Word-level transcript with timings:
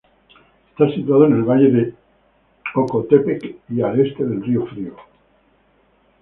Está 0.71 0.89
situado 0.95 1.27
en 1.27 1.33
el 1.33 1.43
Valle 1.43 1.69
de 1.69 1.93
Ocotepeque 2.73 3.59
y 3.69 3.81
al 3.83 3.99
este 3.99 4.23
del 4.25 4.41
Río 4.43 4.65
Frío. 4.65 4.95